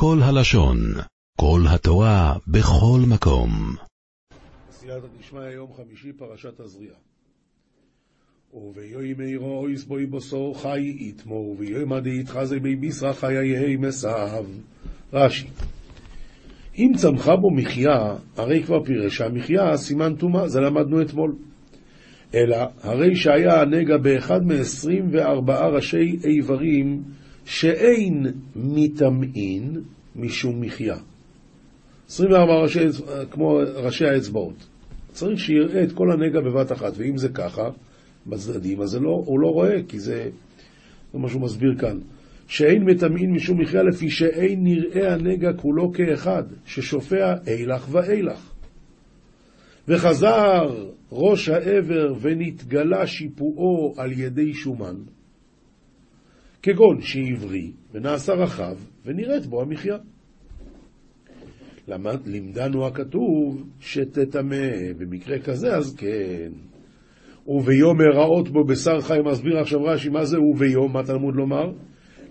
[0.00, 0.78] כל הלשון,
[1.40, 3.50] כל התורה, בכל מקום.
[4.70, 6.92] סייעתא דשמיא, יום חמישי, פרשת תזריע.
[8.54, 14.44] וביום מאירו אויס בוי בוסור חי איתמו, וביום עדי יתחזי בי ביסרא חיה יהי מסב.
[15.12, 15.48] רש"י
[16.78, 21.36] אם צמחה בו מחיה, הרי כבר פירשה מחיה, סימן טומאה, זה למדנו אתמול.
[22.34, 27.02] אלא, הרי שהיה הנגע באחד מ-24 ראשי איברים
[27.48, 28.26] שאין
[28.56, 29.80] מטמאין
[30.16, 30.96] משום מחיה.
[32.08, 32.78] 24 ראשי,
[33.30, 34.66] כמו ראשי האצבעות.
[35.12, 37.68] צריך שיראה את כל הנגע בבת אחת, ואם זה ככה,
[38.26, 40.28] בצדדים, אז לא, הוא לא רואה, כי זה,
[41.12, 41.98] זה מה שהוא מסביר כאן.
[42.48, 48.52] שאין מטמאין משום מחיה לפי שאין נראה הנגע כולו כאחד, ששופע אילך ואילך.
[49.88, 54.96] וחזר ראש העבר ונתגלה שיפועו על ידי שומן,
[56.62, 59.96] כגון שעברי ונעשה רחב ונראית בו המחיה.
[61.88, 66.52] למד, לימדנו הכתוב שתטמא, במקרה כזה אז כן.
[67.46, 71.72] וביום הראות בו בשר חי, מסביר עכשיו רש"י מה זה וביום, מה תלמוד לומר?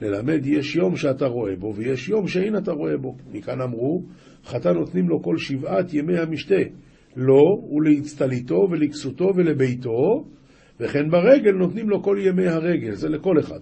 [0.02, 3.16] ללמד יש יום שאתה רואה בו ויש יום שאין אתה רואה בו.
[3.32, 4.04] מכאן אמרו,
[4.46, 6.62] חתן נותנים לו כל שבעת ימי המשתה,
[7.16, 10.26] לו ולהצטליתו ולכסותו ולביתו,
[10.80, 13.60] וכן ברגל נותנים לו כל ימי הרגל, זה לכל אחד.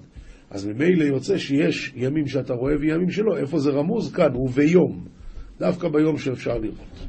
[0.56, 4.14] אז ממילא יוצא שיש ימים שאתה רואה וימים שלא, איפה זה רמוז?
[4.14, 5.06] כאן, וביום,
[5.60, 7.08] דווקא ביום שאפשר לראות.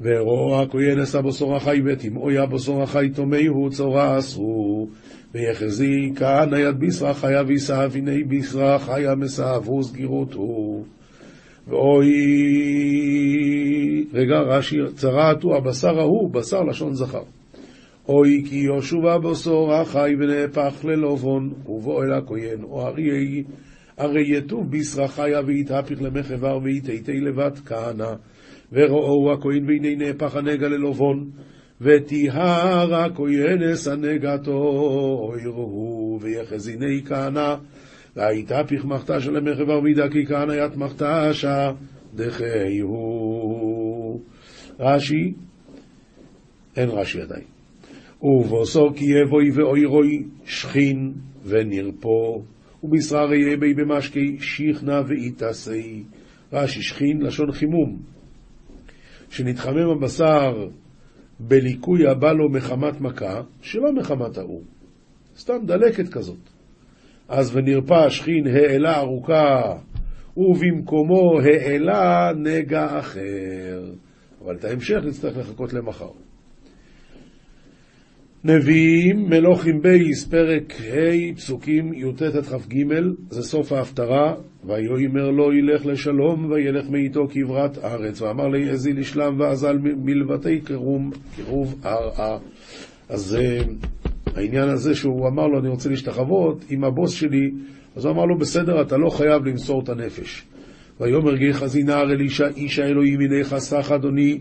[0.00, 4.88] ורואה הכהן עשה בוסור החי ותמאויה בוסור החי תומהו צורה אסרו.
[5.34, 10.84] ויחזי כהנא יד בישרה חיה ויסהב הנה בישרה חיה מסהבו סגירותו
[11.68, 12.10] ואוי
[14.12, 17.22] רגע רש"י צרעת הוא הבשר ההוא בשר לשון זכר
[18.08, 23.42] אוי כי יהושע בוסור החי ונהפך ללובון ובוא אל הכהן או ארי
[23.98, 28.14] הרי יטוב בישרה חיה ויתהפך למחבר ויתהי לבת כהנא
[28.72, 31.30] וראו הכהן והנה נהפך הנגע ללובון,
[31.80, 34.58] וטיהר הכהנס הנגעתו,
[35.22, 37.54] אוירו ויחזיני כהנא,
[38.16, 41.72] והייתה פחמחתה של המחבר וידע כי כהנא ית מחתשה
[42.14, 42.92] דחיהו.
[44.80, 45.34] רש"י,
[46.76, 47.51] אין רש"י עדיין.
[48.22, 51.12] ובוסו כי יבואי ואוירוי שכין
[51.44, 52.42] ונרפו,
[52.82, 56.02] ובשרה יהיה בי במשקי שיכנה ואיתסי.
[56.52, 57.98] רש"י שכין לשון חימום,
[59.30, 60.68] שנתחמם הבשר
[61.40, 64.62] בליקוי הבא לו מחמת מכה, שלא מחמת ההוא,
[65.36, 66.48] סתם דלקת כזאת.
[67.28, 69.74] אז ונרפא השכין העלה ארוכה,
[70.36, 73.92] ובמקומו העלה נגע אחר.
[74.44, 76.10] אבל את ההמשך נצטרך לחכות למחר.
[78.44, 82.84] נביאים, מלוכים בייס, פרק ה', פסוקים י"ט עד כ"ג,
[83.30, 89.40] זה סוף ההפטרה, ויאמר לו ילך לשלום, וילך מאיתו כברת ארץ, ואמר לי איזי לשלם
[89.40, 92.38] ועזל מלבתי קרום, קירוב ערעה.
[93.08, 93.38] אז
[94.36, 97.50] העניין הזה שהוא אמר לו, אני רוצה להשתחוות עם הבוס שלי,
[97.96, 100.44] אז הוא אמר לו, בסדר, אתה לא חייב למסור את הנפש.
[101.00, 102.20] ויאמר גיא חזינר אל
[102.56, 104.38] איש האלוהים, הנה חסך אדוני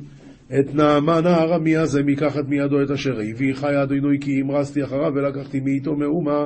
[0.59, 5.59] את נעמן הארמי הזה מקחת מידו את אשר הביא חי אדוני כי המרסתי אחריו ולקחתי
[5.59, 6.45] מאיתו מאומה.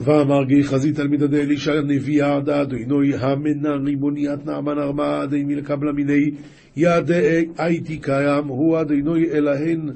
[0.00, 5.92] ואמר גי חזית תלמיד עדי אלישע נביא עדה אדוני המנה ריבוניית נעמן ארמה עדי מלקבלה
[5.92, 6.30] מיני
[6.76, 7.10] יד
[7.58, 9.90] הייתי קיים הוא אדוני אלהן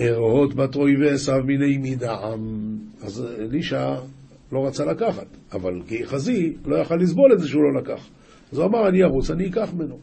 [0.00, 2.76] ארהות בתרוי ועשו מיני מדעם.
[3.02, 3.94] אז אלישע
[4.52, 8.08] לא רצה לקחת אבל גי חזי לא יכל לסבול את זה שהוא לא לקח
[8.52, 9.98] אז הוא אמר, אני ארוץ, אני אקח ממנו.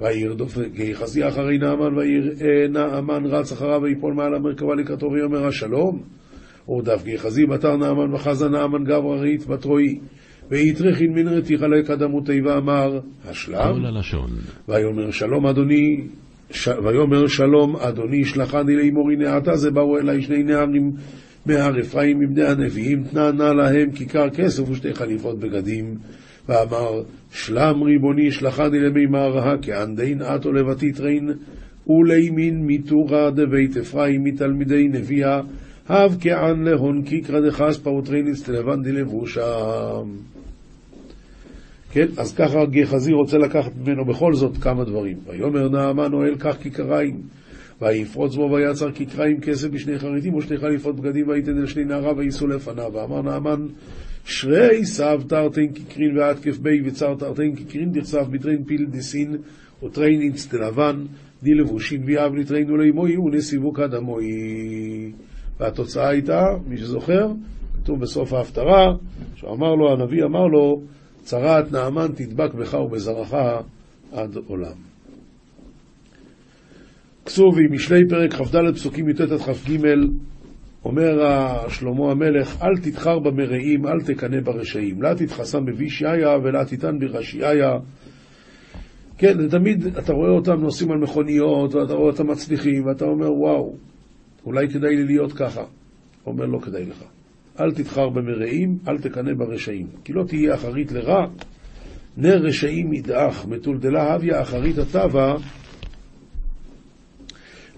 [0.00, 6.02] וירדוף גיחזי אחרי נעמן, ויראה נעמן רץ אחריו ויפול מעל המרכבה לקראתו ויאמר השלום.
[6.68, 9.98] ורדף גיחזי בתר נעמן וחזה נעמן גברא רהיט בתרועי.
[10.50, 13.56] ויטריכין מן רתיך לקדמותי ואמר, השלם?
[14.68, 16.00] ויאמר שלום אדוני,
[16.50, 16.68] ש...
[16.68, 20.92] ויאמר שלום אדוני שלחני לאמור הנה עתה זה באו אליי שני נערים
[21.46, 25.94] מהר אפרים מבני הנביאים תנה נא להם כיכר כסף ושתי חליפות בגדים
[26.48, 27.02] ואמר,
[27.32, 31.30] שלם ריבוני שלחני למימר הכענדין עתו לבתית רין,
[31.88, 35.40] ולימין מתורא דבית אפרים מתלמידי נביאה,
[35.88, 40.04] הב כען להון ככרא דכספא ותרתין אצטלבן דלבושין.
[41.92, 45.16] כן, אז ככה גחזי רוצה לקחת ממנו בכל זאת כמה דברים.
[45.26, 47.20] ויאמר נעמן הואל קח כיכריים,
[47.80, 52.46] ויפרץ בו ויצר כיכריים כסף בשני חריטים ושתי חליפות בגדים ויתן אל שני נעריו וישאו
[52.46, 52.90] לפניו.
[52.92, 53.66] ואמר נעמן
[54.24, 59.36] שרי סב תרתין ככרין ואתקף ביה וצר תרתין ככרין דכסף בתרין פלדסין
[59.82, 61.04] ותרתין אצטלבן
[61.42, 64.24] די לבושין ויאב לטרין ולאמוי ונסיבו קדמוי
[65.60, 67.32] והתוצאה הייתה, מי שזוכר,
[67.82, 68.94] כתוב בסוף ההפטרה,
[69.34, 70.82] שאמר לו, הנביא אמר לו,
[71.22, 73.34] צרעת נעמן תדבק בך ובזרעך
[74.12, 74.76] עד עולם.
[77.26, 79.86] כסובי, משלי פרק כ"ד פסוקים י"ט עד כ"ג,
[80.84, 81.18] אומר
[81.68, 87.72] שלמה המלך, אל תתחר במרעים, אל תקנא ברשעים, לא תתחסם בבישעיה ולא תיתן ברשעיה.
[89.18, 93.76] כן, תמיד אתה רואה אותם נוסעים על מכוניות, ואתה רואה אותם מצליחים, ואתה אומר, וואו,
[94.46, 95.64] אולי כדאי לי להיות ככה.
[96.26, 97.04] אומר, לא כדאי לך.
[97.60, 99.86] אל תתחר במרעים, אל תקנא ברשעים.
[100.04, 101.26] כי לא תהיה אחרית לרע,
[102.16, 105.34] נר רשעים ידעך, מטולטלה הוויה אחרית הטבה,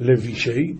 [0.01, 0.75] לבישי,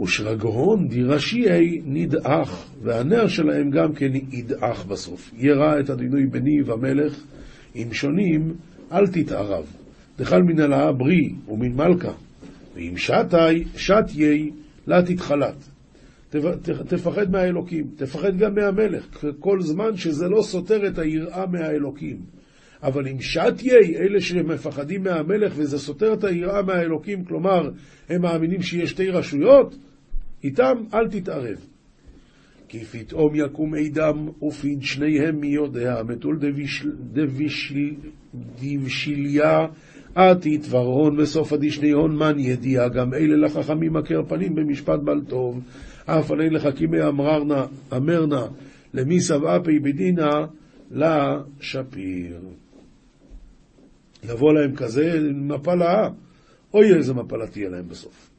[0.00, 5.30] ושרגהון דירשיי נדעך, והנר שלהם גם כן ידעך בסוף.
[5.34, 7.24] ירא את הדינוי בני ומלך,
[7.76, 8.54] אם שונים,
[8.92, 9.64] אל תתערב.
[10.18, 12.12] דחל מן הלאה ברי ומן מלכה,
[12.74, 14.50] ואם שתי, שתיי,
[14.86, 15.68] לה תתחלת.
[16.88, 22.16] תפחד מהאלוקים, תפחד גם מהמלך, כל זמן שזה לא סותר את היראה מהאלוקים.
[22.82, 27.70] אבל אם שתיי, אלה שמפחדים מהמלך וזה סותר את היראה מהאלוקים, כלומר,
[28.08, 29.76] הם מאמינים שיש שתי רשויות,
[30.44, 31.66] איתם אל תתערב.
[32.68, 36.38] כי פתאום יקום עדם ופיד שניהם מי יודע, מתול
[38.34, 39.66] דבשיליה
[40.14, 45.60] עתית ורהון בסוף הדשניון מן ידיעה, גם אלה לחכמים מכר פנים במשפט בל טוב,
[46.06, 48.46] אף עלי לחכימי אמרנה, אמרנה,
[48.94, 50.30] למי סבעה פי בדינה,
[50.90, 52.40] לה שפיר.
[54.22, 56.08] יבוא להם כזה מפלה,
[56.74, 58.30] אוי איזה מפלה תהיה להם בסוף.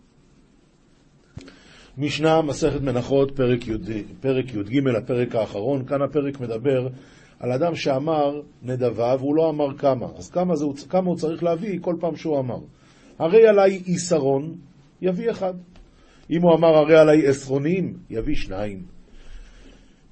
[1.97, 3.59] משנה, מסכת מנחות, פרק,
[4.19, 5.85] פרק י"ג, הפרק האחרון.
[5.85, 6.87] כאן הפרק מדבר
[7.39, 10.07] על אדם שאמר נדבה והוא לא אמר כמה.
[10.17, 12.59] אז כמה, זה, כמה הוא צריך להביא כל פעם שהוא אמר.
[13.19, 14.55] הרי עליי עיסרון,
[15.01, 15.53] יביא אחד.
[16.29, 18.81] אם הוא אמר הרי עליי עשרונים, יביא שניים.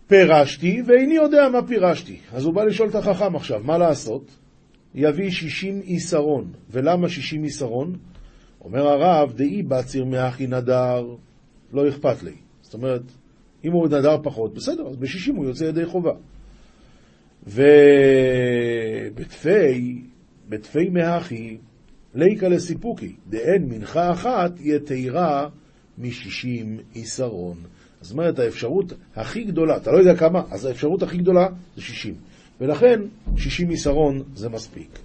[0.08, 2.20] פירשתי ואיני יודע מה פירשתי.
[2.34, 4.41] אז הוא בא לשאול את החכם עכשיו, מה לעשות?
[4.96, 6.52] יביא שישים עיסרון.
[6.72, 7.96] ולמה שישים עיסרון?
[8.62, 11.16] אומר הרב, דאי בציר מאחי נדר,
[11.74, 12.34] לא אכפת לי.
[12.62, 13.02] זאת אומרת,
[13.64, 16.14] אם הוא נדר פחות, בסדר, אז בשישים הוא יוצא ידי חובה.
[19.14, 20.02] ובתפי,
[20.50, 21.58] בתפי מאחי,
[22.16, 25.50] ליקה לסיפוקי, דאין מנחה אחת יתירה
[25.98, 27.58] משישים עיסרון.
[28.02, 32.14] זאת אומרת, האפשרות הכי גדולה, אתה לא יודע כמה, אז האפשרות הכי גדולה זה שישים.
[32.62, 33.02] ולכן,
[33.38, 35.00] שישים עיסרון זה מספיק.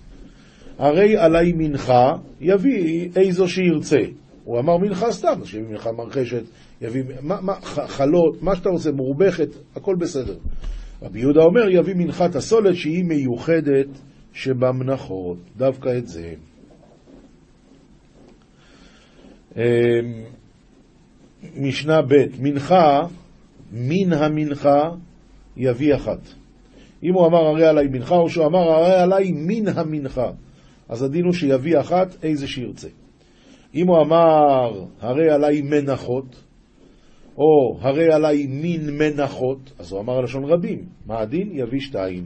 [0.79, 4.01] הרי עלי מנחה יביא איזו שירצה.
[4.45, 6.43] הוא אמר מנחה סתם, אז שיביא מנחה מרחשת,
[6.81, 7.55] יביא מה, מה,
[7.87, 10.37] חלות, מה שאתה רוצה, מורבכת, הכל בסדר.
[11.03, 13.87] רבי יהודה אומר, יביא מנחת הסולת שהיא מיוחדת
[14.33, 16.35] שבמנחות, דווקא את זה.
[19.57, 19.63] אמ,
[21.57, 23.01] משנה ב' מנחה,
[23.73, 24.91] מן המנחה
[25.57, 26.21] יביא אחת.
[27.03, 30.31] אם הוא אמר הרי עליי מנחה, או שהוא אמר הרי עליי מן המנחה,
[30.89, 32.89] אז הדין הוא שיביא אחת איזה שירצה.
[33.75, 36.43] אם הוא אמר הרי עליי מנחות,
[37.39, 41.51] או הרי עליי מין מנחות, אז הוא אמר לשון רבים, מה הדין?
[41.53, 42.25] יביא שתיים.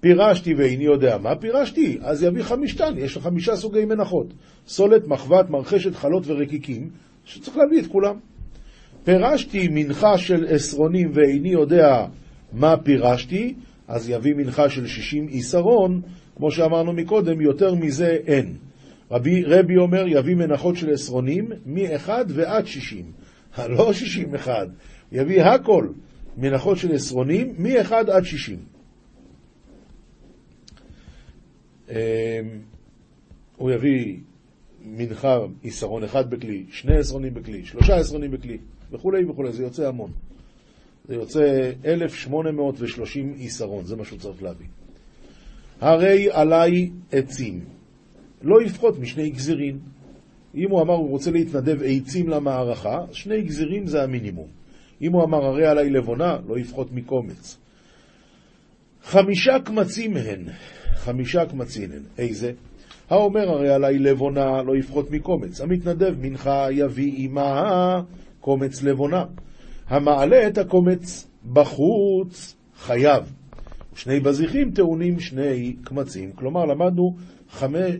[0.00, 4.26] פירשתי ואיני יודע מה פירשתי, אז יביא חמישתן, יש לו חמישה סוגי מנחות.
[4.66, 6.90] סולת, מחבת, מרחשת, חלות ורקיקים,
[7.24, 8.16] שצריך להביא את כולם.
[9.04, 12.06] פירשתי מנחה של עשרונים ואיני יודע
[12.52, 13.54] מה פירשתי,
[13.88, 16.02] אז יביא מנחה של שישים עיסרון,
[16.36, 18.56] כמו שאמרנו מקודם, יותר מזה אין.
[19.10, 23.12] רבי, רבי אומר, יביא מנחות של עשרונים, מ-1 ועד שישים.
[23.76, 24.66] לא שישים אחד,
[25.12, 25.88] יביא הכל
[26.36, 28.58] מנחות של עשרונים, מ-1 עד שישים.
[31.90, 31.96] אמ,
[33.56, 34.16] הוא יביא
[34.84, 38.58] מנחה עשרון אחד בכלי, שני עשרונים בכלי, שלושה עשרונים בכלי,
[38.92, 40.10] וכולי וכולי, זה יוצא המון.
[41.08, 44.66] זה יוצא 1,830 עשרון, זה מה שהוא צריך להביא.
[45.80, 47.64] הרי עליי עצים,
[48.42, 49.78] לא יפחות משני גזירין.
[50.54, 54.48] אם הוא אמר הוא רוצה להתנדב עצים למערכה, שני גזירים זה המינימום.
[55.02, 57.58] אם הוא אמר הרי עליי לבונה, לא יפחות מקומץ.
[59.02, 60.44] חמישה קמצים הן,
[60.94, 62.02] חמישה קמצים הן.
[62.18, 62.52] איזה?
[63.10, 65.60] האומר הרי עליי לבונה, לא יפחות מקומץ.
[65.60, 68.00] המתנדב מנחה יביא עמה
[68.40, 69.24] קומץ לבונה.
[69.92, 73.32] המעלה את הקומץ בחוץ חייב.
[73.94, 76.32] שני בזיחים טעונים שני קמצים.
[76.32, 77.16] כלומר, למדנו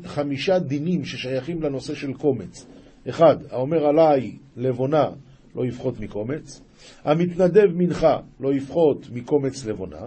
[0.05, 2.67] חמישה דינים ששייכים לנושא של קומץ.
[3.09, 5.11] אחד, האומר עליי לבונה
[5.55, 6.61] לא יפחות מקומץ,
[7.05, 10.07] המתנדב מנחה לא יפחות מקומץ לבונה,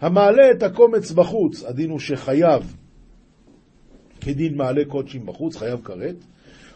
[0.00, 2.76] המעלה את הקומץ בחוץ, הדין הוא שחייב
[4.20, 6.16] כדין מעלה קודשים בחוץ, חייב כרת,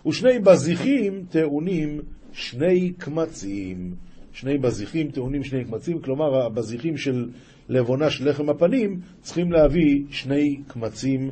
[0.06, 2.00] ושני בזיחים טעונים
[2.32, 3.94] שני קמצים,
[4.38, 7.28] שני בזיחים טעונים שני קמצים, כלומר הבזיחים של
[7.68, 11.30] לבונה של לחם הפנים צריכים להביא שני קמצים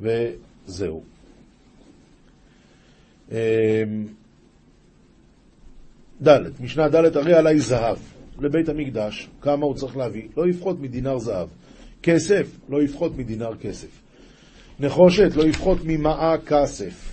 [0.00, 1.02] וזהו.
[3.32, 3.36] אמ,
[6.22, 7.98] ד', משנה ד', הרי עלי זהב
[8.38, 10.28] לבית המקדש, כמה הוא צריך להביא?
[10.36, 11.48] לא יפחות מדינר זהב.
[12.02, 14.02] כסף, לא יפחות מדינר כסף.
[14.80, 17.12] נחושת, לא יפחות ממעה כסף.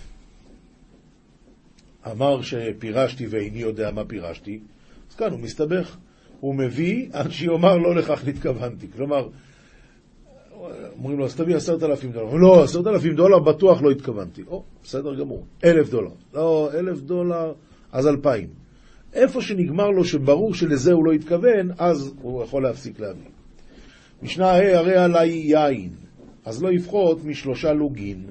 [2.12, 4.60] אמר שפירשתי ואיני יודע מה פירשתי,
[5.14, 5.98] אז כאן הוא מסתבך.
[6.40, 8.88] הוא מביא עד שיאמר לא לכך נתכוונתי.
[8.96, 9.30] כלומר,
[10.98, 12.34] אומרים לו, אז תביא עשרת אלפים דולר.
[12.34, 14.42] לא, עשרת אלפים דולר בטוח לא התכוונתי.
[14.48, 15.46] או, בסדר גמור.
[15.64, 16.10] אלף דולר.
[16.34, 17.54] לא, אלף דולר,
[17.92, 18.48] אז אלפיים.
[19.14, 23.30] איפה שנגמר לו שברור שלזה הוא לא התכוון, אז הוא יכול להפסיק להביא.
[24.24, 25.90] משנה ה' הרי עלי יין,
[26.46, 28.24] אז לא יפחות משלושה לוגין.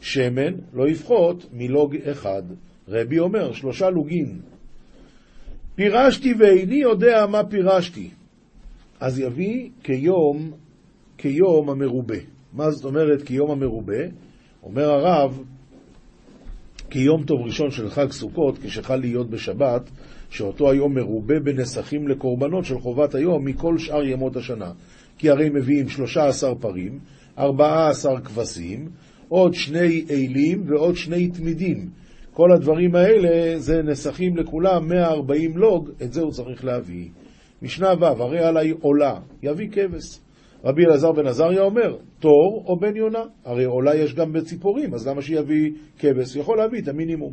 [0.00, 2.42] שמן לא יפחות מלוג אחד.
[2.88, 4.40] רבי אומר, שלושה לוגין.
[5.74, 8.10] פירשתי ואיני יודע מה פירשתי.
[9.00, 10.50] אז יביא כיום,
[11.18, 12.18] כיום המרובה.
[12.52, 14.02] מה זאת אומרת כיום המרובה?
[14.62, 15.42] אומר הרב,
[16.90, 19.90] כיום טוב ראשון של חג סוכות, כשחל להיות בשבת,
[20.30, 24.72] שאותו היום מרובה בנסחים לקורבנות של חובת היום מכל שאר ימות השנה.
[25.18, 26.98] כי הרי מביאים 13 פרים,
[27.38, 28.88] 14 כבשים,
[29.28, 31.88] עוד שני אלים ועוד שני תמידים.
[32.34, 37.08] כל הדברים האלה זה נסחים לכולם 140 לוג, את זה הוא צריך להביא.
[37.62, 40.18] משנה ו', הרי עלי עולה, יביא כבש.
[40.64, 45.08] רבי אלעזר בן עזריה אומר, תור או בן יונה, הרי עולה יש גם בציפורים, אז
[45.08, 46.36] למה שיביא כבש?
[46.36, 47.32] יכול להביא את המינימום.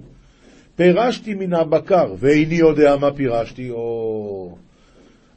[0.76, 4.56] פירשתי מן הבקר, ואיני יודע מה פירשתי, או...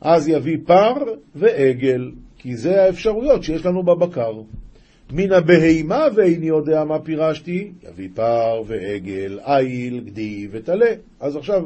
[0.01, 0.95] אז יביא פר
[1.35, 4.33] ועגל, כי זה האפשרויות שיש לנו בבקר.
[5.13, 10.91] מן הבהימה ואיני יודע מה פירשתי, יביא פר ועגל, איל, גדי וטלה.
[11.21, 11.63] אז עכשיו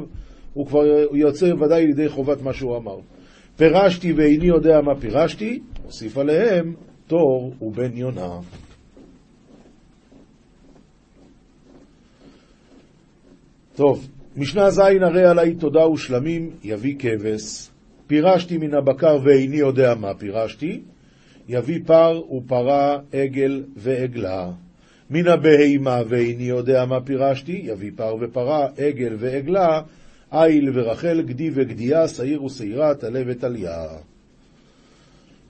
[0.53, 2.99] הוא כבר יוצא ודאי לידי חובת מה שהוא אמר.
[3.55, 6.73] פירשתי ואיני יודע מה פירשתי, הוסיף עליהם
[7.07, 8.39] תור ובן יונה.
[13.75, 17.69] טוב, משנה ז' הרי עלי תודה ושלמים, יביא כבש.
[18.07, 20.81] פירשתי מן הבקר ואיני יודע מה פירשתי,
[21.49, 24.51] יביא פר ופרה, עגל ועגלה.
[25.09, 29.81] מן הבהימה ואיני יודע מה פירשתי, יביא פר ופרה, עגל ועגלה,
[30.33, 33.87] איל ורחל, גדי וגדיה, שעיר ושעירה, טלה וטליה.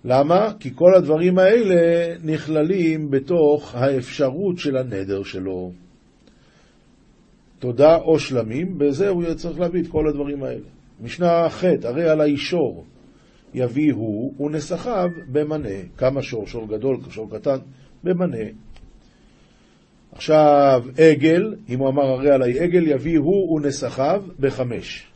[0.06, 0.52] למה?
[0.60, 5.72] כי כל הדברים האלה נכללים בתוך האפשרות של הנדר שלו.
[7.60, 10.66] תודה או שלמים, בזה הוא צריך להביא את כל הדברים האלה.
[11.02, 12.86] משנה ח', הרי על האישור
[13.56, 15.80] יביא הוא ונסחיו במנה.
[15.98, 16.48] כמה שור?
[16.48, 17.58] שור גדול, שור קטן?
[18.04, 18.46] במנה.
[20.12, 25.12] עכשיו, עגל, אם הוא אמר הרי עלי עגל, יביא הוא ונסחיו בחמש.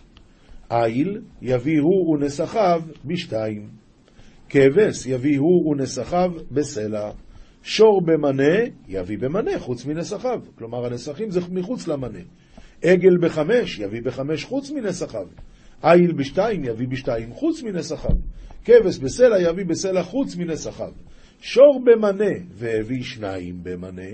[0.71, 3.67] איל, יביא הוא ונסחיו בשתיים.
[4.49, 7.11] כבש, יביא הוא ונסחיו בסלע.
[7.63, 10.39] שור במנה, יביא במנה, חוץ מנסחיו.
[10.55, 12.19] כלומר, הנסחים זה מחוץ למנה.
[12.81, 15.27] עגל בחמש, יביא בחמש חוץ מנסחיו.
[15.83, 18.15] איל בשתיים, יביא בשתיים חוץ מנסחיו.
[18.65, 20.91] כבש בסלע, יביא בסלע חוץ מנסחיו.
[21.41, 24.11] שור במנה, והביא שניים במנה.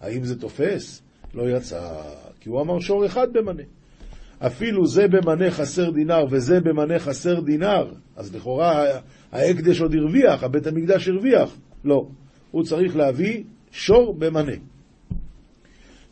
[0.00, 1.02] האם זה תופס?
[1.34, 2.02] לא יצא,
[2.40, 3.62] כי הוא אמר שור אחד במנה.
[4.38, 8.84] אפילו זה במנה חסר דינר וזה במנה חסר דינר, אז לכאורה
[9.32, 11.56] ההקדש עוד הרוויח, הבית המקדש הרוויח.
[11.84, 12.06] לא,
[12.50, 14.52] הוא צריך להביא שור במנה.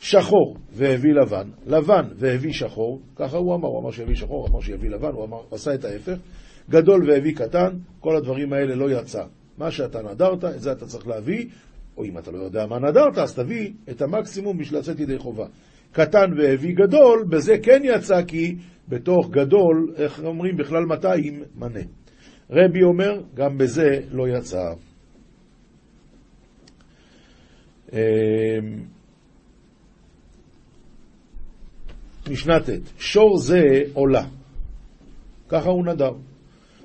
[0.04, 4.90] שחור והביא לבן, לבן והביא שחור, ככה הוא אמר, הוא אמר שיביא שחור, אמר שיביא
[4.90, 6.16] לבן, הוא אמר, עשה את ההפך,
[6.70, 9.24] גדול והביא קטן, כל הדברים האלה לא יצא.
[9.58, 11.46] מה שאתה נדרת, את זה אתה צריך להביא,
[11.96, 15.46] או אם אתה לא יודע מה נדרת, אז תביא את המקסימום בשביל לצאת ידי חובה.
[15.92, 18.56] קטן והביא גדול, בזה כן יצא כי
[18.88, 21.80] בתוך גדול, איך אומרים, בכלל 200 מנה.
[22.50, 24.74] רבי אומר, גם בזה לא יצא.
[32.30, 33.62] משנה ט', שור זה
[33.92, 34.24] עולה.
[35.48, 36.12] ככה הוא נדר.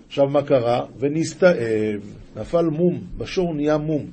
[0.07, 0.85] עכשיו מה קרה?
[0.99, 2.01] ונסתאב,
[2.35, 4.05] נפל מום, בשור נהיה מום.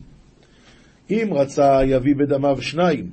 [1.10, 3.10] אם רצה יביא בדמיו שניים.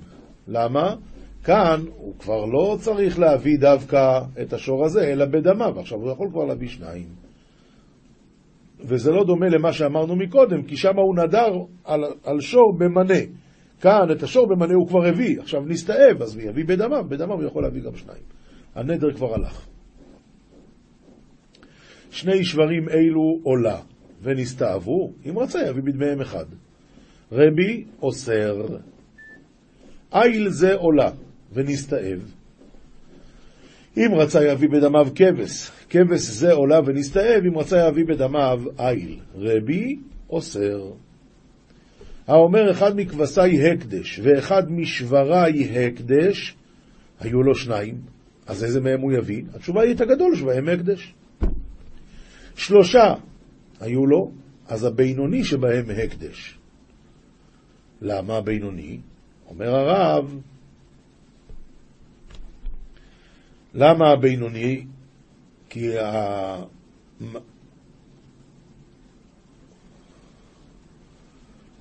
[0.48, 0.96] למה?
[1.44, 5.80] כאן הוא כבר לא צריך להביא דווקא את השור הזה, אלא בדמיו.
[5.80, 7.06] עכשיו הוא יכול כבר להביא שניים.
[8.80, 11.52] וזה לא דומה למה שאמרנו מקודם, כי שם הוא נדר
[11.84, 13.20] על, על שור במנה.
[13.84, 17.44] כאן את השור במנה הוא כבר הביא, עכשיו נסתאב, אז הוא יביא בדמיו, בדמיו הוא
[17.44, 18.24] יכול להביא גם שניים.
[18.76, 19.66] הנדר כבר הלך.
[22.12, 23.80] שני שברים אלו עולה,
[24.22, 26.46] ונסתאבו, אם רצה יביא בדמיהם אחד.
[27.32, 28.66] רבי אוסר,
[30.14, 31.12] איל זה עולה,
[31.54, 32.34] ונסתאב.
[33.98, 39.20] אם רצה יביא בדמיו כבש, כבש זה עולה ונסתאב, אם רצה יביא בדמיו איל.
[39.36, 40.00] רבי
[40.30, 40.92] אוסר.
[42.28, 46.56] האומר אחד מכבשי הקדש ואחד משברי הקדש,
[47.20, 48.02] היו לו שניים,
[48.48, 49.44] אז איזה מהם הוא יביא?
[49.56, 51.14] התשובה היא את הגדול שבהם הקדש.
[52.56, 53.14] שלושה
[53.80, 54.32] היו לו,
[54.68, 56.58] אז הבינוני שבהם הקדש.
[58.02, 59.00] למה הבינוני?
[59.50, 60.40] אומר הרב,
[63.74, 64.86] למה הבינוני?
[65.70, 65.90] כי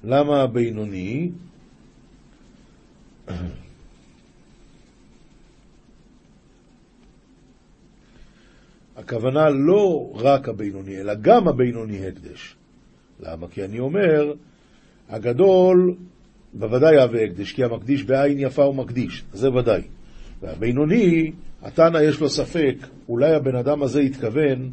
[0.04, 1.30] למה הבינוני?
[8.96, 12.56] הכוונה לא רק הבינוני, אלא גם הבינוני הקדש.
[13.20, 13.48] למה?
[13.48, 14.32] כי אני אומר,
[15.08, 15.94] הגדול
[16.54, 19.82] בוודאי יהווה הקדש, כי המקדיש בעין יפה הוא מקדיש, זה ודאי.
[20.40, 21.32] והבינוני,
[21.62, 22.74] התנא יש לו ספק,
[23.08, 24.70] אולי הבן אדם הזה התכוון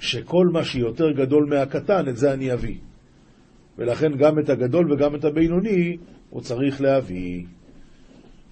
[0.00, 2.76] שכל מה שיותר גדול מהקטן, את זה אני אביא.
[3.78, 5.96] ולכן גם את הגדול וגם את הבינוני
[6.30, 7.44] הוא צריך להביא.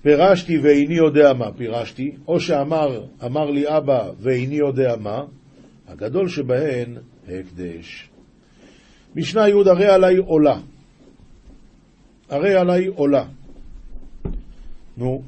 [0.02, 5.24] פירשתי ואיני יודע מה פירשתי, או שאמר, אמר לי אבא ואיני יודע מה,
[5.88, 6.96] הגדול שבהן
[7.28, 8.10] הקדש.
[9.16, 10.60] משנה י' הרי עלי עולה.
[12.28, 13.24] הרי עלי עולה.
[14.96, 15.22] נו,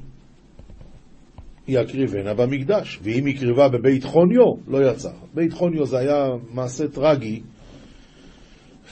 [1.67, 5.11] היא הקריבנה במקדש, ואם היא קריבה בבית חוניו, לא יצא.
[5.33, 7.41] בית חוניו זה היה מעשה טרגי,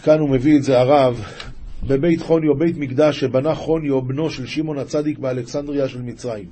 [0.03, 1.21] כאן הוא מביא את זה הרב,
[1.87, 6.45] בבית חוניו, בית מקדש שבנה חוניו, בנו של שמעון הצדיק באלכסנדריה של מצרים.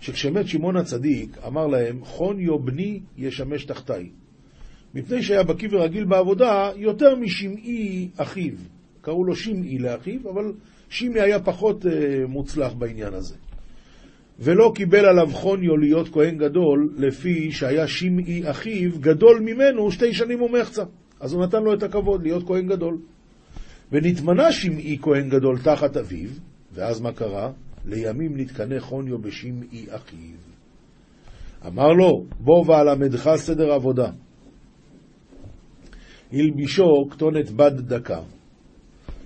[0.00, 4.08] שכשמת שמעון הצדיק, אמר להם, חוניו בני ישמש תחתיי.
[4.94, 8.54] מפני שהיה בקיא ורגיל בעבודה יותר משמעי אחיו.
[9.00, 10.52] קראו לו שמעי לאחיו, אבל
[10.88, 11.88] שמעי היה פחות uh,
[12.28, 13.34] מוצלח בעניין הזה.
[14.38, 20.42] ולא קיבל עליו חוניו להיות כהן גדול, לפי שהיה שמעי אחיו גדול ממנו שתי שנים
[20.42, 20.84] ומחצה.
[21.20, 22.98] אז הוא נתן לו את הכבוד להיות כהן גדול.
[23.92, 26.30] ונתמנה שמעי כהן גדול תחת אביו,
[26.72, 27.50] ואז מה קרה?
[27.84, 30.36] לימים נתקנא חוניו בשמעי אחיו.
[31.66, 34.10] אמר לו, בוא ואלמדך סדר עבודה.
[36.32, 38.20] הלבישו כתונת בד דקה,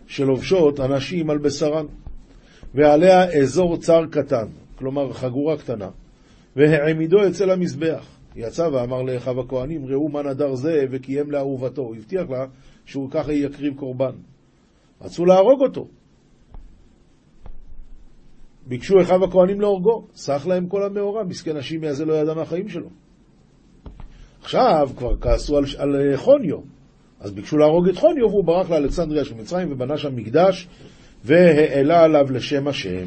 [0.07, 1.87] שלובשות אנשים על בשרן,
[2.75, 5.89] ועליה אזור צר קטן, כלומר חגורה קטנה,
[6.57, 8.20] והעמידו אצל המזבח.
[8.37, 11.83] יצא ואמר לאחיו הכהנים, ראו מה נדר זה וקיים לאהובתו.
[11.83, 12.47] הוא הבטיח לה
[12.85, 14.13] שהוא ככה יקריב קורבן.
[15.01, 15.87] רצו להרוג אותו.
[18.67, 22.89] ביקשו אחיו הכהנים להורגו, סח להם כל המאורע, מסכן השימי הזה לא ידע מהחיים שלו.
[24.43, 26.59] עכשיו כבר כעסו על, על חוניו,
[27.21, 30.69] אז ביקשו להרוג את חוניו והוא ברח לאלכסנדריה של מצרים ובנה שם מקדש
[31.25, 33.07] והעלה עליו לשם השם.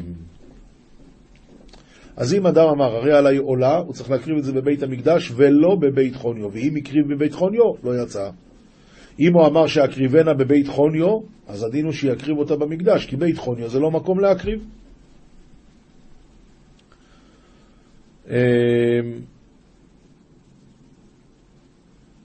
[2.16, 5.76] אז אם אדם אמר, הרי עליי עולה, הוא צריך להקריב את זה בבית המקדש ולא
[5.80, 8.30] בבית חוניו, ואם הקריב בבית חוניו, לא יצא.
[9.18, 13.68] אם הוא אמר שאקריבנה בבית חוניו, אז הדין הוא שיקריב אותה במקדש, כי בית חוניו
[13.68, 14.66] זה לא מקום להקריב.
[18.30, 18.34] אמ,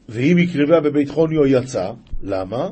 [0.10, 1.92] ואם הקריבה בבית חוניו יצא,
[2.24, 2.70] למה?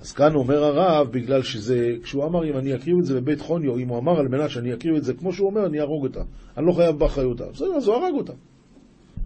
[0.00, 3.78] אז כאן אומר הרב, בגלל שזה, כשהוא אמר אם אני אקריב את זה בבית חוניו,
[3.78, 6.20] אם הוא אמר על מנת שאני אקריב את זה כמו שהוא אומר, אני אהרוג אותה.
[6.56, 7.44] אני לא חייב באחריותה.
[7.52, 8.32] בסדר, אז הוא הרג אותה.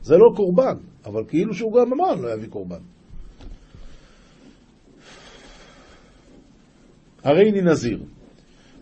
[0.02, 2.78] זה לא קורבן, אבל כאילו שהוא גם אמר, לא יביא קורבן.
[7.24, 8.02] הרי אני נזיר.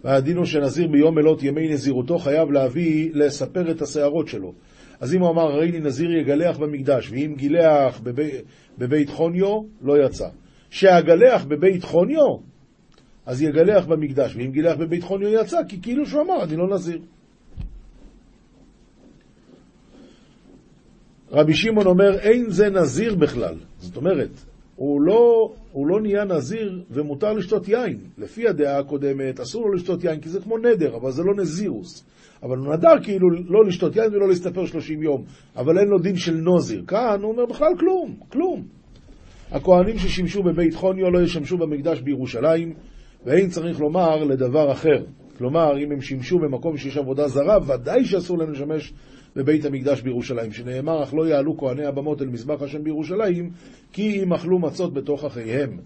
[0.05, 4.53] והדין הוא שנזיר ביום מלות ימי נזירותו חייב להביא, לספר את השערות שלו.
[5.01, 8.31] אז אם הוא אמר, הרי אני נזיר יגלח במקדש, ואם גילח בבי,
[8.79, 10.29] בבית חוניו, לא יצא.
[10.73, 12.37] שהגלח בבית חוניו,
[13.27, 17.01] אז יגלח במקדש, ואם גילח בבית חוניו יצא, כי כאילו שהוא אמר, אני לא נזיר.
[21.31, 23.55] רבי שמעון אומר, אין זה נזיר בכלל.
[23.79, 24.31] זאת אומרת,
[24.77, 27.99] הוא לא, הוא לא נהיה נזיר ומותר לשתות יין.
[28.19, 32.05] לפי הדעה הקודמת, אסור לו לשתות יין, כי זה כמו נדר, אבל זה לא נזירוס.
[32.43, 35.25] אבל הוא נדר כאילו לא לשתות יין ולא להסתפר 30 יום,
[35.57, 36.85] אבל אין לו דין של נוזיר.
[36.87, 38.82] כאן הוא אומר בכלל כלום, כלום.
[39.53, 42.75] הכהנים ששימשו בבית חוניו לא ישמשו במקדש בירושלים,
[43.25, 45.05] ואין צריך לומר לדבר אחר.
[45.39, 48.93] כלומר, אם הם שימשו במקום שיש עבודה זרה, ודאי שאסור להם לשמש
[49.37, 53.51] בבית המקדש בירושלים, שנאמר, אך לא יעלו כהני הבמות אל מזבח השם בירושלים,
[53.93, 55.79] כי אם אכלו מצות בתוך אחיהם.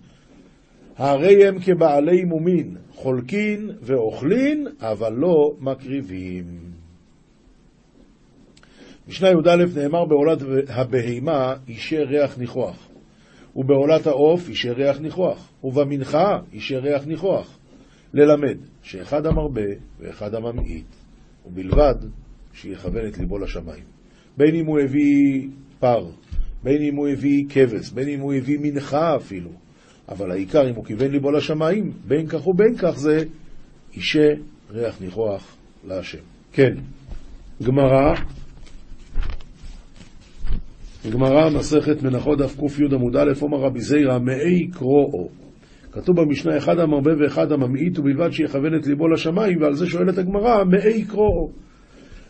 [0.97, 6.45] הרי הם כבעלי מומין, חולקין ואוכלין, אבל לא מקריבים.
[9.09, 12.86] משנה י"א נאמר בעולת הבהימה אישי ריח ניחוח,
[13.57, 17.59] ובעולת העוף אישי ריח ניחוח, ובמנחה אישי ריח ניחוח.
[18.15, 20.87] ללמד שאחד המרבה ואחד הממעיט,
[21.47, 21.95] ובלבד
[22.55, 23.85] שיכוון את ליבו לשמיים.
[24.37, 25.49] בין אם הוא הביא
[25.81, 26.07] פר,
[26.63, 29.51] בין אם הוא הביא כבש, בין אם הוא הביא מנחה אפילו.
[30.09, 33.25] אבל העיקר, אם הוא כיוון ליבו לשמיים, בין כך ובין כך זה
[33.95, 34.29] אישה
[34.71, 36.19] ריח ניחוח להשם.
[36.53, 36.75] כן,
[37.63, 38.15] גמרא,
[41.11, 45.29] גמרא, מסכת מנחות דף קי עמוד א', אומר רבי זיירא, מאי קרואו.
[45.93, 50.65] כתוב במשנה, אחד המרבה ואחד הממעיט, ובלבד שיכוון את ליבו לשמיים, ועל זה שואלת הגמרא,
[50.65, 51.51] מאי קרואו.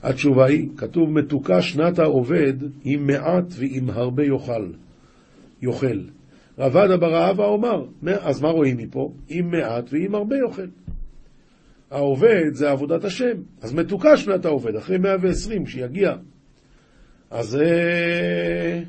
[0.03, 2.53] התשובה היא, כתוב מתוקה שנת העובד
[2.85, 4.67] עם מעט ועם הרבה יאכל.
[5.63, 6.01] יאכל.
[6.59, 7.85] רבד בר אבא אומר,
[8.21, 9.13] אז מה רואים מפה?
[9.29, 10.67] עם מעט ועם הרבה יאכל.
[11.91, 16.13] העובד זה עבודת השם, אז מתוקה שנת העובד, אחרי 120 שיגיע.
[17.31, 18.83] אז אה,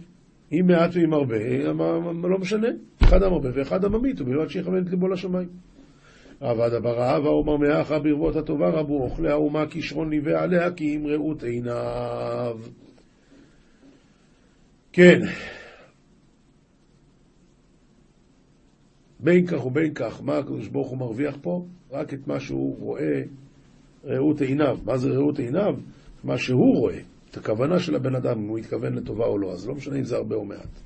[0.52, 1.38] עם מעט ועם הרבה,
[2.24, 2.68] לא משנה,
[3.04, 5.50] אחד המרבה ואחד הממית, ובלבד שיכוון את ליבו לשמיים.
[6.40, 11.44] עבד אברה ואומר מאחה ברבות הטובה רבו אוכלי האומה כישרון ניבא עליה כי אם ראות
[11.44, 12.58] עיניו.
[14.94, 15.20] כן.
[19.20, 21.66] בין כך ובין כך, מה הקדוש ברוך הוא מרוויח פה?
[21.92, 23.22] רק את מה שהוא רואה
[24.04, 24.78] ראות עיניו.
[24.86, 25.76] מה זה ראות עיניו?
[26.24, 27.00] מה שהוא רואה.
[27.32, 30.04] את הכוונה של הבן אדם, אם הוא התכוון לטובה או לא, אז לא משנה אם
[30.04, 30.80] זה הרבה או מעט.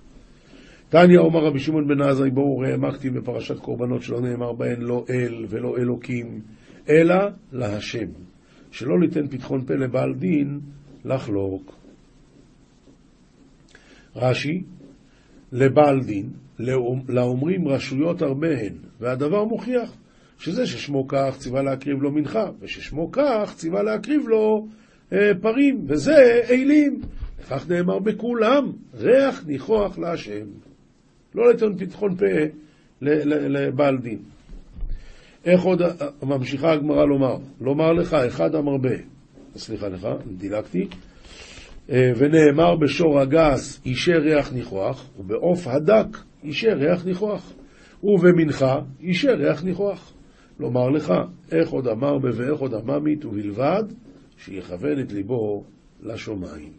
[0.89, 2.29] תניא אומר רבי שמעון בן עזאי,
[2.77, 6.41] מה כתיב בפרשת קורבנות שלא נאמר בהן לא אל ולא אלוקים,
[6.89, 7.15] אלא
[7.51, 8.07] להשם.
[8.71, 10.59] שלא ליתן פתחון פה לבעל דין
[11.05, 11.75] לחלוק.
[14.15, 14.63] רש"י,
[15.51, 16.29] לבעל דין,
[17.09, 19.97] לאומרים רשויות הרבה הן, והדבר מוכיח
[20.37, 24.67] שזה ששמו כך ציווה להקריב לו מנחה, וששמו כך ציווה להקריב לו
[25.41, 27.01] פרים, וזה אילים.
[27.39, 30.45] לכך נאמר בכולם, ריח ניחוח להשם.
[31.35, 32.25] לא לטעון פתחון פה
[33.01, 34.19] לבעל דין.
[35.45, 35.81] איך עוד
[36.23, 37.37] ממשיכה הגמרא לומר?
[37.61, 38.95] לומר לך, אחד המרבה,
[39.55, 40.87] סליחה לך, דילגתי,
[41.89, 47.53] אה, ונאמר בשור הגס אישי ריח ניחוח, ובעוף הדק אישי ריח ניחוח,
[48.03, 50.13] ובמנחה אישי ריח ניחוח.
[50.59, 51.13] לומר לך,
[51.51, 53.83] איך עוד אמר בה ואיך עוד עממית, ובלבד
[54.45, 55.63] שיכוון את ליבו
[56.03, 56.71] לשמיים.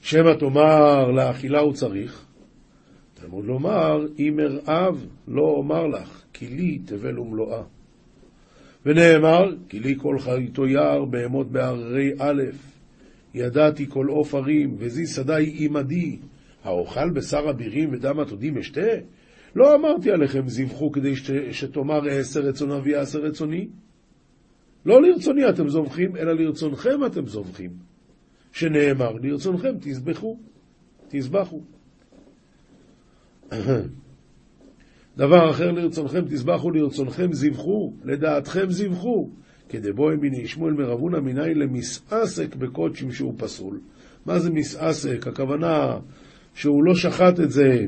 [0.00, 2.24] שמא תאמר לאכילה הוא צריך,
[3.14, 7.62] תלמוד לומר, אם ארעב לא אומר לך, כי לי תבל ומלואה.
[8.86, 12.42] ונאמר, כי לי כל חריתו יער בהמות בהררי א',
[13.34, 16.18] ידעתי כל עוף הרים, וזי שדי עמדי,
[16.64, 18.90] האוכל בשר אבירים ודם עתודים אשתה?
[19.56, 21.14] לא אמרתי עליכם זבחו כדי
[21.52, 23.68] שתאמר אעשה רצון אבי אעשה רצוני.
[24.86, 27.70] לא לרצוני אתם זובחים, אלא לרצונכם אתם זובחים.
[28.52, 30.36] שנאמר, לרצונכם תזבחו,
[31.08, 31.60] תזבחו.
[35.16, 39.30] דבר אחר לרצונכם תזבחו, לרצונכם זבחו, לדעתכם זבחו.
[39.68, 43.80] כדבוי מיני שמואל מרבונה מיני למסעסק בקודשים שהוא פסול.
[44.26, 45.26] מה זה מסעסק?
[45.26, 45.98] הכוונה
[46.54, 47.86] שהוא לא שחט את זה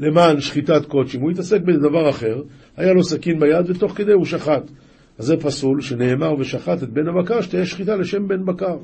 [0.00, 2.42] למען שחיטת קודשים, הוא התעסק בדבר אחר,
[2.76, 4.70] היה לו סכין ביד ותוך כדי הוא שחט.
[5.18, 8.76] אז זה פסול, שנאמר ושחט את בן הבקר, שתהיה שחיטה לשם בן בקר.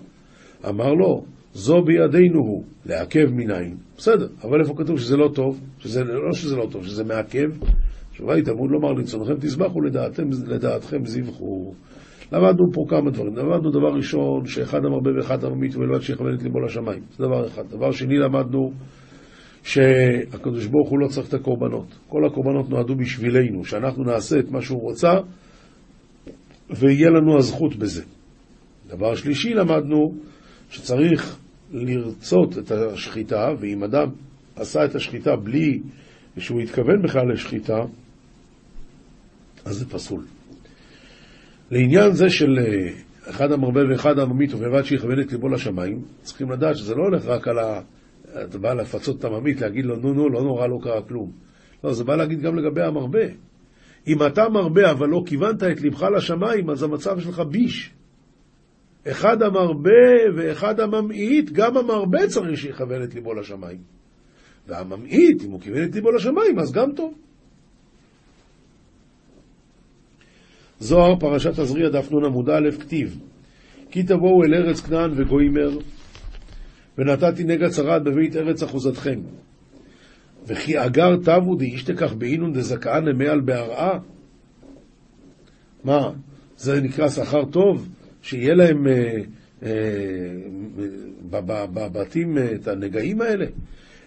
[0.68, 3.76] אמר לו, זו בידינו הוא, לעכב מניין.
[3.96, 5.60] בסדר, אבל איפה כתוב שזה לא טוב?
[5.78, 7.50] שזה, לא שזה לא טוב, שזה מעכב?
[8.18, 11.74] היא, תלמוד לומר לצונכם תזבחו, לדעתם, לדעתכם זבחו.
[12.32, 13.36] למדנו פה כמה דברים.
[13.36, 17.02] למדנו דבר ראשון, שאחד המרבה ואחד הממית ובלבד שיכוון את ליבו לשמיים.
[17.16, 17.62] זה דבר אחד.
[17.70, 18.72] דבר שני, למדנו
[19.66, 21.98] שהקדוש ברוך הוא לא צריך את הקורבנות.
[22.08, 25.10] כל הקורבנות נועדו בשבילנו, שאנחנו נעשה את מה שהוא רוצה,
[26.70, 28.02] ויהיה לנו הזכות בזה.
[28.86, 30.14] דבר שלישי, למדנו
[30.70, 31.38] שצריך
[31.72, 34.08] לרצות את השחיטה, ואם אדם
[34.56, 35.80] עשה את השחיטה בלי
[36.38, 37.78] שהוא התכוון בכלל לשחיטה,
[39.64, 40.24] אז זה פסול.
[41.70, 46.76] לעניין זה של אה, אחד המרבה ואחד הממית, ובלבד שיכוון את ליבו לשמיים, צריכים לדעת
[46.76, 47.80] שזה לא הולך רק על ה...
[48.44, 51.32] אתה בא לפצות את הממית, להגיד לו, נו, נו, לא נורא, לא קרה כלום.
[51.84, 53.26] לא, זה בא להגיד גם לגבי המרבה.
[54.06, 57.92] אם אתה מרבה אבל לא כיוונת את לבך לשמיים, אז המצב שלך ביש.
[59.06, 63.78] אחד המרבה ואחד הממעיט, גם המרבה צריך שיכוון את ליבו לשמיים.
[64.66, 67.14] והממעיט, אם הוא כיוון את ליבו לשמיים, אז גם טוב.
[70.78, 73.18] זוהר, פרשת תזריע, דף נ עמוד א', כתיב
[73.90, 75.78] כי תבואו אל ארץ כנען וגוימר,
[76.98, 79.20] ונתתי נגע צרד בבית ארץ אחוזתכם.
[80.46, 83.98] וכי אגר תבו דאישתכח באינון דזכאן למעל בהרעה?
[85.84, 86.10] מה,
[86.56, 87.88] זה נקרא שכר טוב?
[88.22, 89.16] שיהיה להם אה,
[89.62, 89.70] אה,
[91.30, 93.46] בבתים אה, את הנגעים האלה?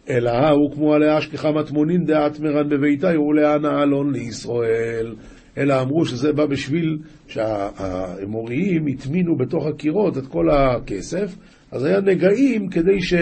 [0.10, 5.16] אלא הוא כמו עליה אשכחה מטמונין דעת מרן בביתה, הוא לאן העלון לישראל.
[5.58, 6.98] אלא אמרו שזה בא בשביל
[7.28, 11.36] שהאמוריים הטמינו בתוך הקירות את כל הכסף,
[11.72, 13.14] אז היה נגעים כדי ש...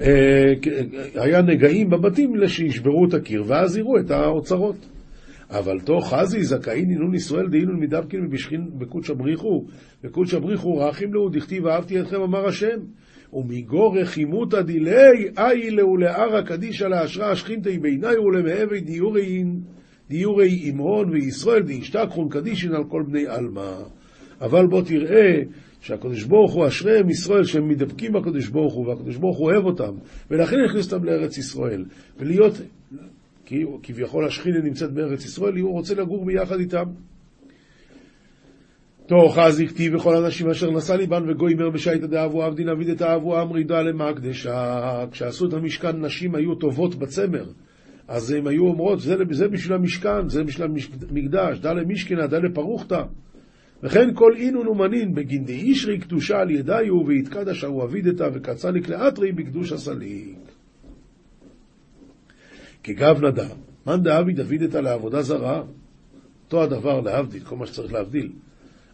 [0.00, 0.52] אה,
[1.14, 4.76] היה נגעים בבתים שישברו את הקיר, ואז יראו את האוצרות.
[5.50, 9.64] אבל תוך חזי זכאין אינון ישראל דהינון מדבקין ובשכין בקודש הבריחו,
[10.04, 12.78] בקודש הבריחו רחים לאו דכתיב אהבתי אתכם אמר השם.
[13.32, 19.60] ומגור רחימותא דילי אי לאו לערא קדישא לאשרא שכינתי ביני ולמהבי דיורין
[20.08, 23.76] דיורי אימהון וישראל דישתכחון קדישין על כל בני עלמא.
[24.40, 25.42] אבל בוא תראה
[25.80, 29.94] שהקדוש ברוך הוא אשריהם ישראל שהם מדבקים בקדוש ברוך הוא והקדוש ברוך הוא אוהב אותם
[30.30, 31.84] ולכן הכניס אותם לארץ ישראל
[32.18, 32.52] ולהיות
[33.48, 36.84] כי כביכול השכינה נמצאת בארץ ישראל, הוא רוצה לגור ביחד איתם.
[39.06, 43.42] תוך אז הכתיב וכל האנשים אשר נשא ליבן וגוימר בשייטא דאבו עבדין אביד את האבו
[43.42, 45.04] אמרידה למקדשה.
[45.10, 47.44] כשעשו את המשכן נשים היו טובות בצמר.
[48.08, 50.66] אז הם היו אומרות, זה, זה בשביל המשכן, זה בשביל
[51.10, 53.02] המקדש, דלה משכנה, דלה פרוכתא.
[53.82, 59.72] וכן כל אינון ומנין בגינדי אישרי קדושה על ידיו ויתקדש ההוא אבידתא וקצליק לאתרי בקדוש
[59.72, 60.38] הסליק.
[62.82, 63.54] כגב נדב,
[63.86, 65.62] מאן דאבי דוידתא לעבודה זרה,
[66.44, 68.32] אותו הדבר להבדיל, כל מה שצריך להבדיל.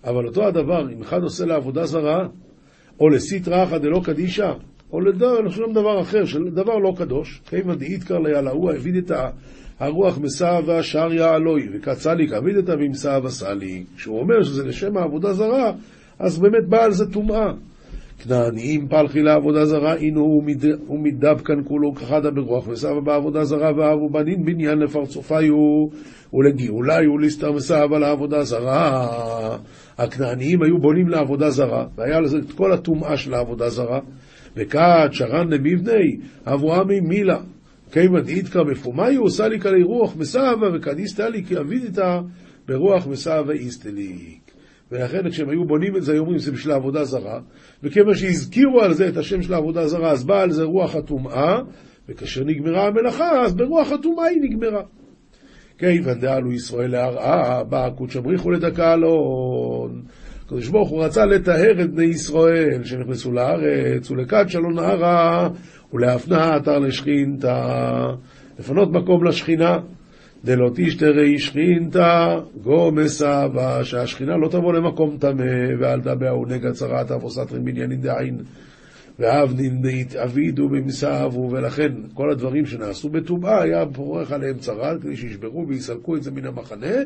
[0.05, 2.29] אבל אותו הדבר, אם אחד עושה לעבודה זרה,
[3.01, 4.53] או לסטרא אחא דלא קדישא,
[4.95, 5.01] או
[5.45, 9.11] לשום דבר אחר, של דבר לא קדוש, כיוון דאיתקר ליעלהו את
[9.81, 13.85] הרוח מסע והשריה אלוהי, וקצליק אבידתא ומסע וסלי.
[13.97, 15.73] כשהוא אומר שזה לשם העבודה זרה,
[16.19, 17.53] אז באמת בא על זה טומאה.
[18.19, 20.21] כנעניים פלחי לעבודה זרה, הנה
[20.87, 25.55] הוא מדבקן כולו כחדה ברוח וסבא בעבודה זרה ואבו בנין בניין לפרצופיו
[26.35, 29.09] ולגאוליו לסתר מסבא לעבודה זרה.
[29.99, 34.01] הכנעניים היו בונים לעבודה זרה, והיה לזה את כל הטומאה של העבודה זרה.
[34.57, 37.41] וכת שרן למבני אברהמי מילה.
[37.93, 42.21] כיוון דאיתקא מפומיו עושה לי כלי רוח מסבא וכדיסתא לי כי אבידיתא
[42.69, 44.51] ברוח מסבא איסטליק.
[44.93, 47.41] ולכן כשהם היו בונים את זה, היו אומרים שזה בשביל העבודה זרה,
[47.83, 51.59] וכיוון שהזכירו על זה את השם של העבודה זרה, אז באה על זה רוח הטומאה,
[52.09, 54.83] וכאשר נגמרה המלאכה, אז ברוח הטומאה היא נגמרה.
[55.79, 60.03] כיוון דעלו ישראל להרעה, בא קודש הבריחו לדקה אלון.
[60.47, 65.49] הקדוש ברוך הוא רצה לטהר את בני ישראל שנכנסו לארץ, ולקדשא לא נהרה,
[65.93, 68.07] ולהפנה אתר לשכינתא,
[68.59, 69.79] לפנות מקום לשכינה.
[70.45, 73.47] דלא תשתרי שכינתא גומסה,
[73.83, 75.45] שהשכינה לא תבוא למקום טמא,
[75.81, 78.39] ואל תבעו נגע צרת אבוסתרים בניינין דעין,
[79.19, 85.69] ואבנין דאית אבידו במסעבו, ולכן כל הדברים שנעשו בטומאה, היה פורח עליהם צרת, כדי שישברו
[85.69, 86.97] ויסלקו את זה מן המחנה,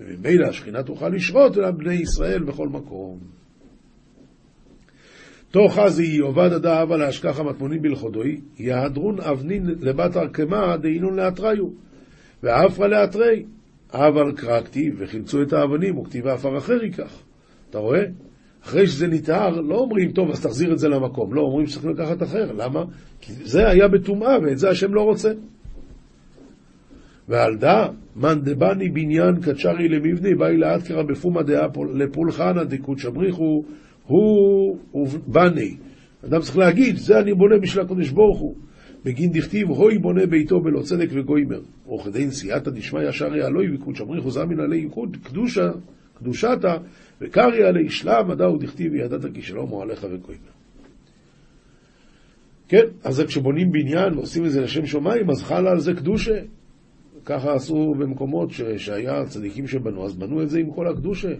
[0.00, 3.18] וממילא השכינה תוכל לשרות אל בני ישראל בכל מקום.
[5.50, 11.64] תוך חזי עובד הדאבה להשכח המטמונים בלכודוי, יהדרון אבנין לבת ארכמה דהינון לאתריו.
[12.42, 13.44] ואפרא לאתרי,
[13.92, 17.22] אבל קרקתי וחילצו את האבנים, וכתיב עפר אחר ייקח.
[17.70, 18.04] אתה רואה?
[18.66, 21.34] אחרי שזה נטהר, לא אומרים, טוב, אז תחזיר את זה למקום.
[21.34, 22.52] לא, אומרים שצריך לקחת אחר.
[22.52, 22.84] למה?
[23.20, 25.32] כי זה היה בטומאה, ואת זה השם לא רוצה.
[27.28, 33.64] ועל דא, מאן דבני בניין קדשרי למבני, באי לאתקרא בפומא דעה לפולחנא דקודשא בריחו,
[34.04, 35.76] הוא בני.
[36.24, 38.54] אדם צריך להגיד, זה אני בונה בשביל הקדוש ברוך הוא.
[39.04, 41.60] בגין דכתיב, הוי בונה ביתו בלא צדק וגוימר.
[41.94, 45.70] וכדי נשיאתא דשמיא שרי עלוי וקודש אמריחו זמין עלי יקוד קדושה,
[46.18, 46.76] קדושתה,
[47.20, 50.56] וקרי עלי שלם הדאו דכתיב וידעת כי שלום הוא עליך וגוימר.
[52.68, 56.40] כן, אז כשבונים בניין ועושים את זה לשם שמיים, אז חלה על זה קדושה.
[57.24, 58.62] ככה עשו במקומות ש...
[58.76, 61.32] שהיה צדיקים שבנו, אז בנו את זה עם כל הקדושה.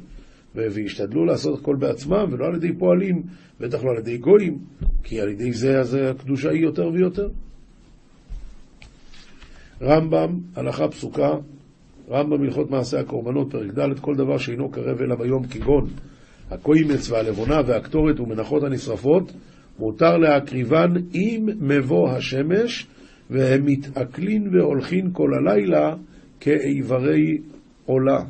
[0.55, 3.23] והשתדלו לעשות הכל בעצמם, ולא על ידי פועלים,
[3.61, 4.59] בטח לא על ידי גויים,
[5.03, 7.29] כי על ידי זה אז הקדושה היא יותר ויותר.
[9.83, 11.31] רמב"ם, הלכה פסוקה,
[12.11, 15.89] רמב"ם הלכות מעשה הקורבנות, פרק ד', כל דבר שאינו קרב אליו היום, כגון
[16.51, 19.33] הקוימץ והלבונה והקטורת ומנחות הנשרפות,
[19.79, 22.87] מותר להקריבן עם מבוא השמש,
[23.31, 25.95] והם מתעכלין והולכין כל הלילה
[26.41, 27.39] כאיברי
[27.85, 28.21] עולה.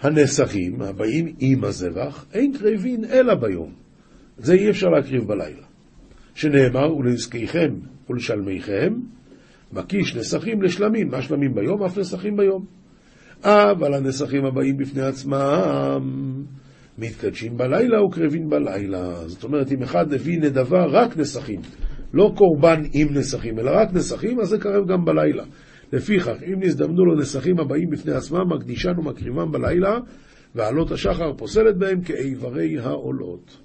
[0.00, 3.72] הנסכים הבאים עם הזבח, אין קרבין אלא ביום.
[4.38, 5.62] זה אי אפשר להקריב בלילה.
[6.34, 7.74] שנאמר, ולנזקיכם
[8.10, 8.94] ולשלמיכם,
[9.72, 11.82] מקיש נסכים לשלמים, מה שלמים ביום?
[11.82, 12.64] אף נסכים ביום.
[13.44, 16.02] אבל הנסכים הבאים בפני עצמם
[16.98, 19.28] מתקדשים בלילה וקרבים בלילה.
[19.28, 21.60] זאת אומרת, אם אחד הביא נדבה, רק נסכים.
[22.14, 25.44] לא קורבן עם נסכים, אלא רק נסכים, אז זה קרב גם בלילה.
[25.92, 29.98] לפיכך, אם נזדמנו לו נסכים הבאים בפני עצמם, מקדישן ומקריבם בלילה,
[30.54, 33.58] ועלות השחר פוסלת בהם כאיברי העולות.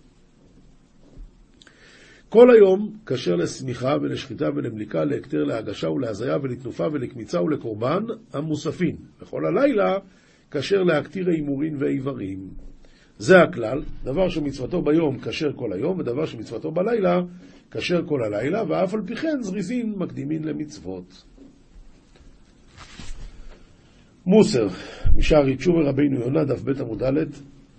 [2.29, 8.95] כל היום כשר לשמיכה ולשחיטה ולמליקה, להקטר, להגשה ולהזיה ולתנופה ולקמיצה ולקורבן המוספין.
[9.21, 9.97] וכל הלילה
[10.51, 12.49] כשר להקטיר הימורים ואיברים.
[13.17, 17.21] זה הכלל, דבר שמצוותו ביום כשר כל היום, ודבר שמצוותו בלילה
[17.71, 21.23] כשר כל הלילה, ואף על פי כן זריזין מקדימין למצוות.
[24.25, 24.67] מוסר,
[25.15, 27.25] משערי תשובה רבינו יונה, דף ב' עמוד ד',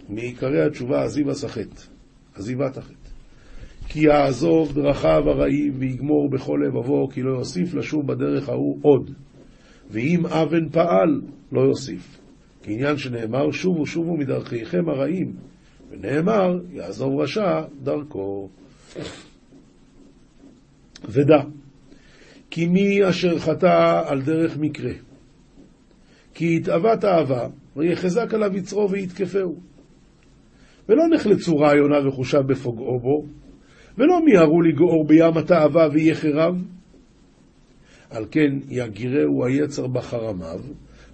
[0.08, 1.82] מעיקרי התשובה עזיבה סחט,
[2.34, 2.97] עזיבת החטא.
[3.88, 9.10] כי יעזוב דרכיו הרעים ויגמור בכל לבבו, כי לא יוסיף לשוב בדרך ההוא עוד.
[9.90, 11.20] ואם אבן פעל,
[11.52, 12.18] לא יוסיף.
[12.62, 15.32] כעניין שנאמר, שובו שובו מדרכיכם הרעים,
[15.90, 18.48] ונאמר, יעזוב רשע דרכו.
[21.04, 21.42] ודע,
[22.50, 24.92] כי מי אשר חטא על דרך מקרה,
[26.34, 29.56] כי יתאווה תאווה, ויחזק עליו יצרו ויתקפהו.
[30.88, 33.24] ולא נחלצו רעיונה וחושיו בפוגעו בו,
[33.98, 36.62] ולא מיהרו לגעור בים התאווה ויחרב.
[38.10, 40.60] על כן יגירהו היצר בחרמיו,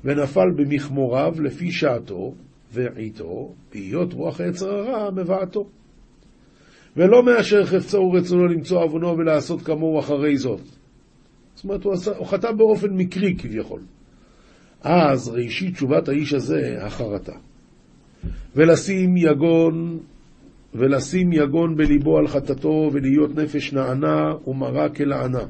[0.05, 2.35] ונפל במכמוריו לפי שעתו
[2.73, 5.67] ועיתו, בהיות רוח היצר הרע מבעתו.
[6.97, 10.61] ולא מאשר חפצו ורצונו למצוא עוונו ולעשות כמוהו אחרי זאת.
[11.55, 13.81] זאת אומרת, הוא, עשה, הוא חטא באופן מקרי כביכול.
[14.83, 17.33] אז ראשית תשובת האיש הזה, החרטה.
[18.57, 19.99] ולשים יגון,
[20.75, 25.45] ולשים יגון בליבו על חטאתו, ולהיות נפש נענה ומרה כלענה.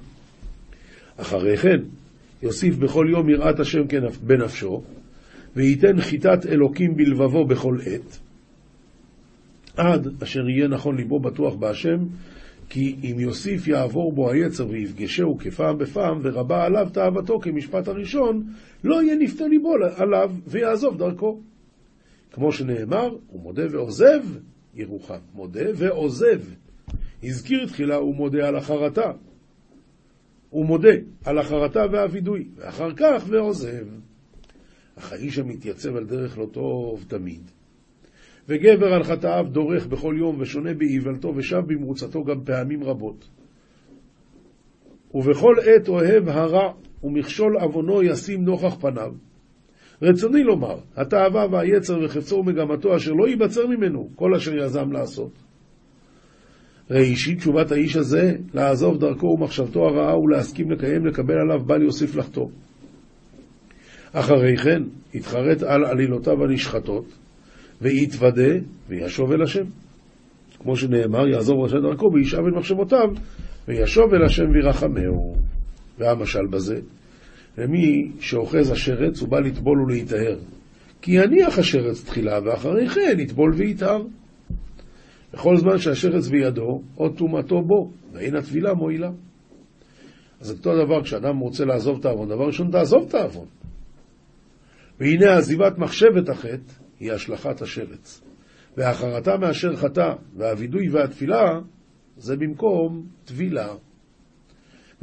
[1.17, 1.79] אחרי כן,
[2.43, 3.83] יוסיף בכל יום יראת השם
[4.23, 4.83] בנפשו,
[5.57, 8.19] וייתן חיטת אלוקים בלבבו בכל עת,
[9.77, 11.99] עד אשר יהיה נכון ליבו בטוח בהשם,
[12.69, 18.43] כי אם יוסיף יעבור בו היצר ויפגשהו כפעם בפעם, ורבה עליו תאוותו כמשפט הראשון,
[18.85, 21.41] לא יהיה נפתה ליבו עליו ויעזוב דרכו.
[22.33, 24.23] כמו שנאמר, הוא מודה ועוזב
[24.75, 25.19] ירוחם.
[25.35, 26.41] מודה ועוזב.
[27.23, 29.13] הזכיר תחילה, הוא מודה על החרטה.
[30.51, 33.87] הוא מודה על החרטה והווידוי, ואחר כך ועוזב.
[34.99, 37.51] אך האיש המתייצב על דרך לא טוב תמיד.
[38.49, 43.29] וגבר על חטאיו דורך בכל יום ושונה באיוולתו ושב במרוצתו גם פעמים רבות.
[45.15, 46.73] ובכל עת אוהב הרע
[47.05, 49.15] ומכשול עוונו ישים נוכח פניו.
[50.03, 55.31] רצוני לומר, התאווה והיצר וחפצו ומגמתו אשר לא ייבצר ממנו כל אשר יזם לעשות.
[56.91, 62.49] ראשית תשובת האיש הזה, לעזוב דרכו ומחשבתו הרעה ולהסכים לקיים לקבל עליו בל יוסיף לחטוא.
[64.13, 64.83] אחרי כן,
[65.15, 67.05] יתחרט על עלילותיו הנשחטות,
[67.83, 68.53] ויתוודה
[68.89, 69.65] וישוב אל השם.
[70.59, 73.09] כמו שנאמר, יעזוב ראשי דרכו וישאב אל מחשבותיו,
[73.69, 75.37] וישוב אל השם וירחמהו.
[75.99, 76.81] והמשל בזה,
[77.59, 80.39] למי שאוחז השרץ הוא בא לטבול ולהיטהר.
[81.03, 84.03] כי יניח השרץ תחילה, ואחרי כן יטבול ויטהר.
[85.33, 89.11] בכל זמן שהשרץ בידו, עוד טומאתו בו, ואין הטבילה מועילה.
[90.41, 93.47] אז אותו דבר, כשאדם רוצה לעזוב את העוון, דבר ראשון, תעזוב את העוון.
[95.01, 98.23] והנה עזיבת מחשבת החטא היא השלכת השרץ.
[98.77, 101.61] והחרטה מאשר חטא, והווידוי והתפילה,
[102.17, 103.75] זה במקום טבילה.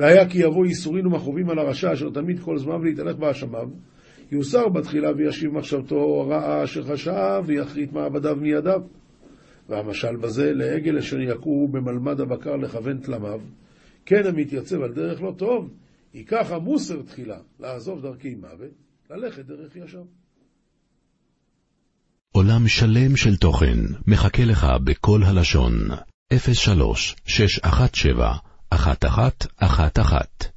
[0.01, 3.69] והיה כי יבוא ייסורין ומכאובים על הרשע אשר תמיד כל זמן ולהתהלך באשמיו,
[4.31, 8.81] יוסר בתחילה וישיב מחשבתו הרעה אשר חשב ויחריט מעבדיו מידיו.
[9.69, 13.39] והמשל בזה לעגל אשר יכו במלמד הבקר לכוון תלמיו,
[14.05, 15.69] כן המתייצב על דרך לא טוב,
[16.13, 18.71] ייקח המוסר תחילה לעזוב דרכי מוות,
[19.11, 20.03] ללכת דרך ישר.
[22.31, 25.73] עולם שלם של תוכן מחכה לך בכל הלשון,
[26.53, 30.50] 03 617 1111